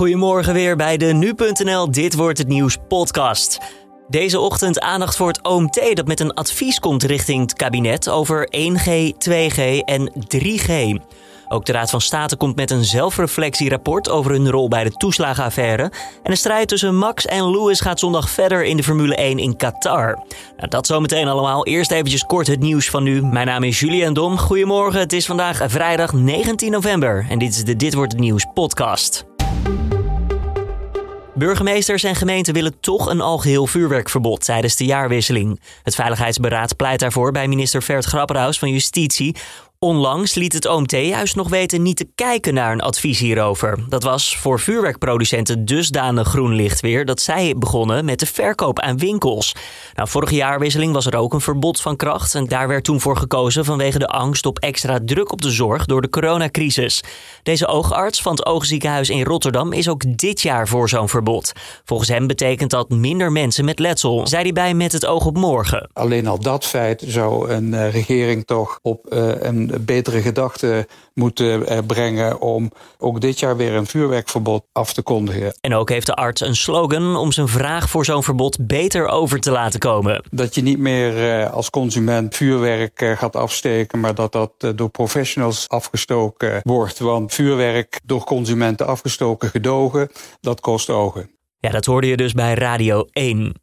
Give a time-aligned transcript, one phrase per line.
[0.00, 3.58] Goedemorgen weer bij de Nu.nl Dit Wordt Het Nieuws podcast.
[4.08, 8.48] Deze ochtend aandacht voor het OMT dat met een advies komt richting het kabinet over
[8.56, 11.00] 1G, 2G en 3G.
[11.48, 15.82] Ook de Raad van State komt met een zelfreflectierapport over hun rol bij de toeslagenaffaire.
[16.22, 19.56] En de strijd tussen Max en Lewis gaat zondag verder in de Formule 1 in
[19.56, 20.24] Qatar.
[20.56, 21.66] Nou, dat zometeen allemaal.
[21.66, 23.22] Eerst eventjes kort het nieuws van nu.
[23.22, 24.38] Mijn naam is Julian Dom.
[24.38, 27.26] Goedemorgen, het is vandaag vrijdag 19 november.
[27.28, 29.29] En dit is de Dit Wordt Het Nieuws podcast.
[31.40, 35.60] Burgemeesters en gemeenten willen toch een algeheel vuurwerkverbod tijdens de jaarwisseling.
[35.82, 39.36] Het Veiligheidsberaad pleit daarvoor bij minister Vert Grapperhaus van Justitie.
[39.86, 43.78] Onlangs liet het OMT juist nog weten niet te kijken naar een advies hierover.
[43.88, 48.98] Dat was voor vuurwerkproducenten dusdanig groen licht weer dat zij begonnen met de verkoop aan
[48.98, 49.54] winkels.
[49.94, 53.16] Nou, vorige jaarwisseling was er ook een verbod van kracht en daar werd toen voor
[53.16, 57.02] gekozen vanwege de angst op extra druk op de zorg door de coronacrisis.
[57.42, 61.52] Deze oogarts van het Oogziekenhuis in Rotterdam is ook dit jaar voor zo'n verbod.
[61.84, 65.36] Volgens hem betekent dat minder mensen met letsel, zei hij bij Met het oog op
[65.36, 65.90] morgen.
[65.92, 71.66] Alleen al dat feit zou een uh, regering toch op uh, een betere gedachten moeten
[71.66, 75.54] eh, brengen om ook dit jaar weer een vuurwerkverbod af te kondigen.
[75.60, 79.40] En ook heeft de arts een slogan om zijn vraag voor zo'n verbod beter over
[79.40, 80.24] te laten komen.
[80.30, 84.90] Dat je niet meer eh, als consument vuurwerk eh, gaat afsteken, maar dat dat door
[84.90, 86.98] professionals afgestoken wordt.
[86.98, 90.08] Want vuurwerk door consumenten afgestoken gedogen,
[90.40, 91.30] dat kost ogen.
[91.58, 93.54] Ja, dat hoorde je dus bij Radio 1.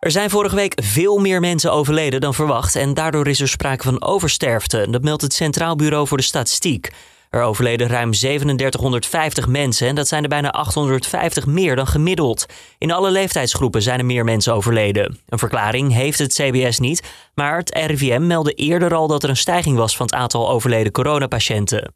[0.00, 3.82] Er zijn vorige week veel meer mensen overleden dan verwacht en daardoor is er sprake
[3.82, 4.86] van oversterfte.
[4.90, 6.90] Dat meldt het Centraal Bureau voor de Statistiek.
[7.30, 12.46] Er overleden ruim 3750 mensen en dat zijn er bijna 850 meer dan gemiddeld.
[12.78, 15.18] In alle leeftijdsgroepen zijn er meer mensen overleden.
[15.28, 17.02] Een verklaring heeft het CBS niet,
[17.34, 20.92] maar het RIVM meldde eerder al dat er een stijging was van het aantal overleden
[20.92, 21.94] coronapatiënten.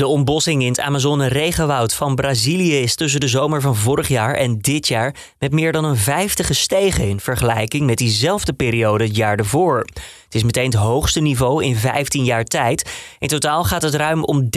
[0.00, 4.58] De ontbossing in het Amazone-regenwoud van Brazilië is tussen de zomer van vorig jaar en
[4.58, 9.38] dit jaar met meer dan een vijfde gestegen in vergelijking met diezelfde periode het jaar
[9.38, 9.78] ervoor.
[10.24, 12.90] Het is meteen het hoogste niveau in 15 jaar tijd.
[13.18, 14.48] In totaal gaat het ruim om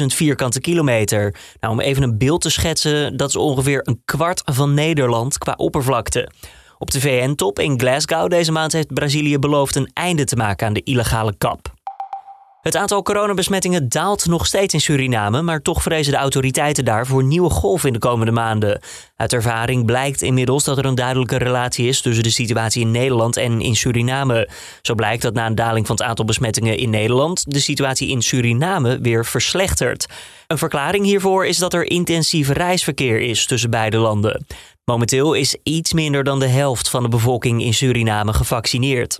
[0.00, 1.34] 13.000 vierkante kilometer.
[1.60, 5.54] Nou, om even een beeld te schetsen, dat is ongeveer een kwart van Nederland qua
[5.56, 6.30] oppervlakte.
[6.78, 10.72] Op de VN-top in Glasgow deze maand heeft Brazilië beloofd een einde te maken aan
[10.72, 11.80] de illegale kap.
[12.62, 17.24] Het aantal coronabesmettingen daalt nog steeds in Suriname, maar toch vrezen de autoriteiten daar voor
[17.24, 18.80] nieuwe golf in de komende maanden.
[19.16, 23.36] Uit ervaring blijkt inmiddels dat er een duidelijke relatie is tussen de situatie in Nederland
[23.36, 24.48] en in Suriname.
[24.82, 28.22] Zo blijkt dat na een daling van het aantal besmettingen in Nederland de situatie in
[28.22, 30.06] Suriname weer verslechtert.
[30.46, 34.46] Een verklaring hiervoor is dat er intensief reisverkeer is tussen beide landen.
[34.84, 39.18] Momenteel is iets minder dan de helft van de bevolking in Suriname gevaccineerd.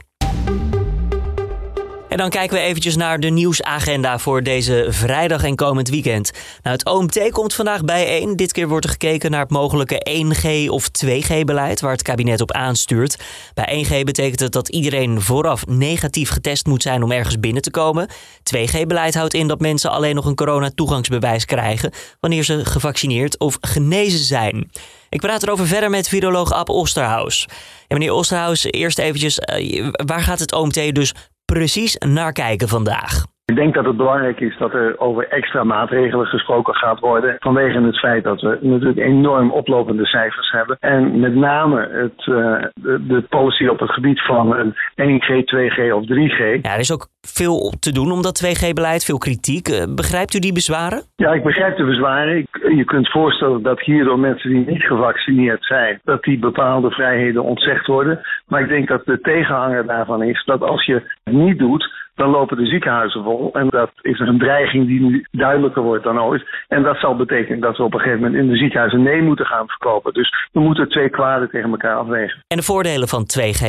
[2.12, 6.30] En dan kijken we eventjes naar de nieuwsagenda voor deze vrijdag en komend weekend.
[6.62, 8.36] Nou, het OMT komt vandaag bijeen.
[8.36, 12.52] Dit keer wordt er gekeken naar het mogelijke 1G of 2G-beleid waar het kabinet op
[12.52, 13.16] aanstuurt.
[13.54, 17.70] Bij 1G betekent het dat iedereen vooraf negatief getest moet zijn om ergens binnen te
[17.70, 18.08] komen.
[18.56, 24.24] 2G-beleid houdt in dat mensen alleen nog een corona-toegangsbewijs krijgen wanneer ze gevaccineerd of genezen
[24.24, 24.70] zijn.
[25.08, 27.46] Ik praat erover verder met viroloog Ab Osterhaus.
[27.88, 31.14] Ja, meneer Osterhaus, eerst eventjes, uh, waar gaat het OMT dus
[31.52, 33.24] precies naar kijken vandaag?
[33.44, 37.36] Ik denk dat het belangrijk is dat er over extra maatregelen gesproken gaat worden.
[37.38, 40.76] Vanwege het feit dat we natuurlijk enorm oplopende cijfers hebben.
[40.80, 45.92] En met name het, uh, de, de, policy op het gebied van een 1G, 2G
[45.92, 46.60] of 3G.
[46.62, 49.68] Ja, er is ook veel te doen om dat 2G-beleid, veel kritiek.
[49.68, 51.02] Uh, begrijpt u die bezwaren?
[51.16, 52.36] Ja, ik begrijp de bezwaren.
[52.36, 52.46] Ik,
[52.76, 57.86] je kunt voorstellen dat hierdoor mensen die niet gevaccineerd zijn, dat die bepaalde vrijheden ontzegd
[57.86, 58.20] worden.
[58.46, 62.30] Maar ik denk dat de tegenhanger daarvan is dat als je het niet doet dan
[62.30, 63.50] lopen de ziekenhuizen vol.
[63.52, 66.44] En dat is een dreiging die nu duidelijker wordt dan ooit.
[66.68, 69.46] En dat zal betekenen dat we op een gegeven moment in de ziekenhuizen nee moeten
[69.46, 70.12] gaan verkopen.
[70.12, 72.44] Dus we moeten twee kwaden tegen elkaar afwegen.
[72.48, 73.64] En de voordelen van 2G,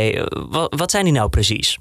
[0.69, 1.79] wat zijn die nou precies?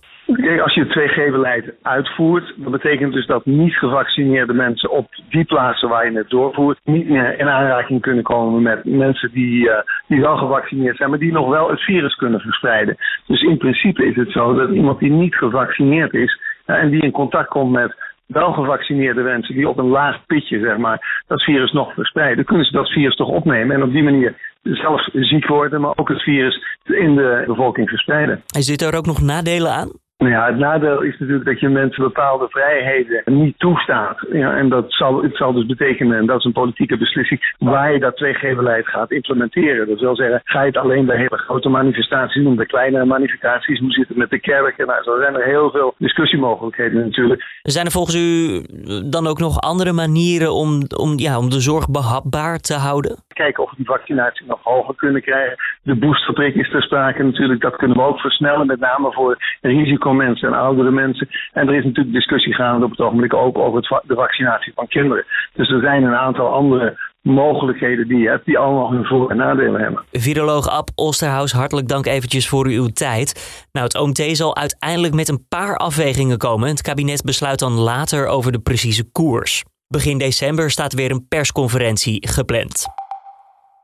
[0.62, 5.88] Als je het 2G-beleid uitvoert, dan betekent dus dat niet gevaccineerde mensen op die plaatsen
[5.88, 9.74] waar je het doorvoert, niet meer in aanraking kunnen komen met mensen die, uh,
[10.06, 12.96] die wel gevaccineerd zijn, maar die nog wel het virus kunnen verspreiden.
[13.26, 17.02] Dus in principe is het zo dat iemand die niet gevaccineerd is uh, en die
[17.02, 17.94] in contact komt met
[18.26, 22.66] wel gevaccineerde mensen die op een laag pitje, zeg maar, dat virus nog verspreiden, kunnen
[22.66, 26.22] ze dat virus toch opnemen en op die manier zelf ziek worden, maar ook het
[26.22, 28.42] virus in de bevolking verspreiden.
[28.46, 30.01] Zit er ook nog nadelen aan?
[30.22, 34.18] Nou ja, het nadeel is natuurlijk dat je mensen bepaalde vrijheden niet toestaat.
[34.32, 37.92] Ja, en dat zal, het zal dus betekenen, en dat is een politieke beslissing, waar
[37.92, 39.88] je dat 2G-beleid gaat implementeren.
[39.88, 43.78] Dat wil zeggen, ga je het alleen bij hele grote manifestaties doen, bij kleinere manifestaties,
[43.78, 44.86] hoe zit het met de kerken?
[44.86, 47.42] Nou, zo zijn er heel veel discussiemogelijkheden natuurlijk.
[47.62, 48.62] Zijn er volgens u
[49.10, 53.16] dan ook nog andere manieren om, om, ja, om de zorg behapbaar te houden?
[53.32, 55.56] Kijken of we die vaccinatie nog hoger kunnen krijgen.
[55.82, 60.48] De boosterprik is ter sprake natuurlijk, dat kunnen we ook versnellen, met name voor risicomensen
[60.48, 61.28] en oudere mensen.
[61.52, 64.86] En er is natuurlijk discussie gaande op het ogenblik ook over het, de vaccinatie van
[64.88, 65.24] kinderen.
[65.54, 69.36] Dus er zijn een aantal andere mogelijkheden die je hebt, die allemaal hun voor- en
[69.36, 70.04] nadelen hebben.
[70.12, 73.66] Viroloog Ab Osterhaus, hartelijk dank eventjes voor uw tijd.
[73.72, 76.68] Nou, het OMT zal uiteindelijk met een paar afwegingen komen.
[76.68, 79.64] Het kabinet besluit dan later over de precieze koers.
[79.88, 82.86] Begin december staat weer een persconferentie gepland.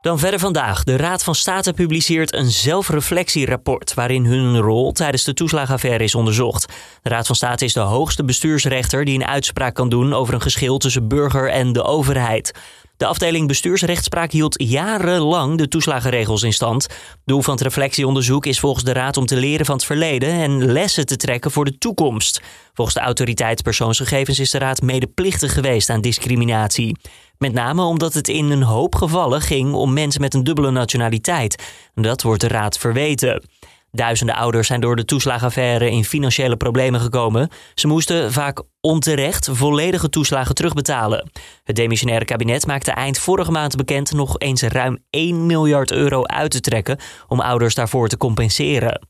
[0.01, 0.83] Dan verder vandaag.
[0.83, 6.73] De Raad van State publiceert een zelfreflectierapport waarin hun rol tijdens de toeslagaffaire is onderzocht.
[7.01, 10.41] De Raad van State is de hoogste bestuursrechter die een uitspraak kan doen over een
[10.41, 12.53] geschil tussen burger en de overheid.
[12.99, 16.87] De afdeling bestuursrechtspraak hield jarenlang de toeslagenregels in stand.
[17.25, 20.71] Doel van het reflectieonderzoek is volgens de Raad om te leren van het verleden en
[20.71, 22.41] lessen te trekken voor de toekomst.
[22.73, 26.97] Volgens de autoriteit persoonsgegevens is de Raad medeplichtig geweest aan discriminatie.
[27.37, 31.63] Met name omdat het in een hoop gevallen ging om mensen met een dubbele nationaliteit.
[31.95, 33.43] Dat wordt de Raad verweten.
[33.91, 37.49] Duizenden ouders zijn door de toeslagaffaire in financiële problemen gekomen.
[37.73, 41.29] Ze moesten vaak onterecht volledige toeslagen terugbetalen.
[41.63, 46.51] Het demissionaire kabinet maakte eind vorige maand bekend nog eens ruim 1 miljard euro uit
[46.51, 46.97] te trekken
[47.27, 49.07] om ouders daarvoor te compenseren.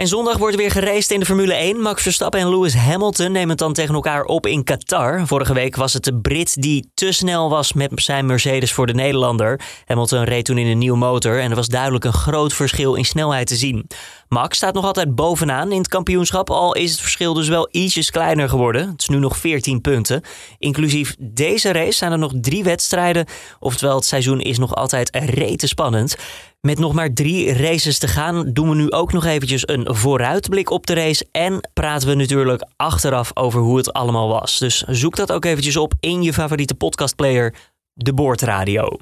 [0.00, 1.80] En zondag wordt weer geraced in de Formule 1.
[1.80, 5.26] Max Verstappen en Lewis Hamilton nemen het dan tegen elkaar op in Qatar.
[5.26, 8.94] Vorige week was het de Brit die te snel was met zijn Mercedes voor de
[8.94, 9.60] Nederlander.
[9.84, 13.04] Hamilton reed toen in een nieuwe motor en er was duidelijk een groot verschil in
[13.04, 13.86] snelheid te zien.
[14.32, 18.10] Max staat nog altijd bovenaan in het kampioenschap, al is het verschil dus wel ietsjes
[18.10, 18.88] kleiner geworden.
[18.88, 20.22] Het is nu nog 14 punten.
[20.58, 23.26] Inclusief deze race zijn er nog drie wedstrijden,
[23.58, 26.16] oftewel het seizoen is nog altijd rete spannend.
[26.60, 30.70] Met nog maar drie races te gaan, doen we nu ook nog eventjes een vooruitblik
[30.70, 31.26] op de race.
[31.30, 34.58] En praten we natuurlijk achteraf over hoe het allemaal was.
[34.58, 37.54] Dus zoek dat ook eventjes op in je favoriete podcastplayer,
[37.92, 38.96] de Boordradio.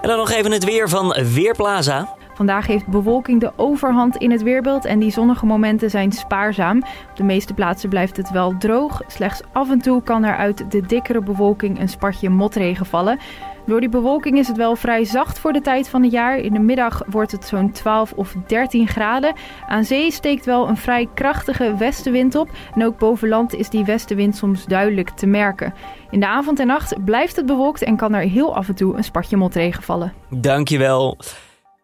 [0.00, 2.16] En dan nog even het weer van Weerplaza.
[2.36, 6.76] Vandaag heeft bewolking de overhand in het weerbeeld en die zonnige momenten zijn spaarzaam.
[7.10, 9.02] Op de meeste plaatsen blijft het wel droog.
[9.06, 13.18] Slechts af en toe kan er uit de dikkere bewolking een spatje motregen vallen.
[13.66, 16.38] Door die bewolking is het wel vrij zacht voor de tijd van het jaar.
[16.38, 19.34] In de middag wordt het zo'n 12 of 13 graden.
[19.68, 22.50] Aan zee steekt wel een vrij krachtige westenwind op.
[22.74, 25.74] En ook boven land is die westenwind soms duidelijk te merken.
[26.10, 28.96] In de avond en nacht blijft het bewolkt en kan er heel af en toe
[28.96, 30.12] een spatje motregen vallen.
[30.28, 31.16] Dankjewel.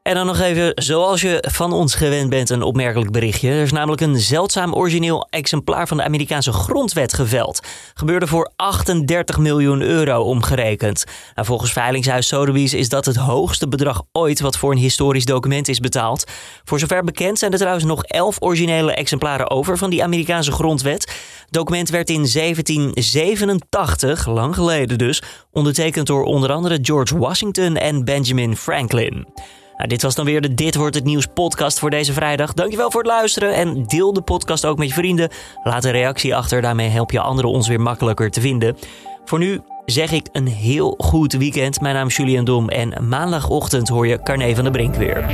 [0.02, 3.50] En dan nog even, zoals je van ons gewend bent, een opmerkelijk berichtje.
[3.50, 7.60] Er is namelijk een zeldzaam origineel exemplaar van de Amerikaanse grondwet geveld.
[7.94, 11.04] Gebeurde voor 38 miljoen euro omgerekend.
[11.34, 15.68] Nou, volgens Veilingshuis Sotheby's is dat het hoogste bedrag ooit wat voor een historisch document
[15.68, 16.24] is betaald.
[16.64, 21.02] Voor zover bekend zijn er trouwens nog 11 originele exemplaren over van die Amerikaanse grondwet.
[21.02, 28.04] Het document werd in 1787, lang geleden dus, ondertekend door onder andere George Washington en
[28.04, 29.26] Benjamin Franklin.
[29.76, 32.52] Nou, dit was dan weer de Dit Wordt Het Nieuws podcast voor deze vrijdag.
[32.52, 35.28] Dankjewel voor het luisteren en deel de podcast ook met je vrienden.
[35.64, 38.76] Laat een reactie achter, daarmee help je anderen ons weer makkelijker te vinden.
[39.24, 41.80] Voor nu zeg ik een heel goed weekend.
[41.80, 45.24] Mijn naam is Julian Dom en maandagochtend hoor je Carne van de Brink weer.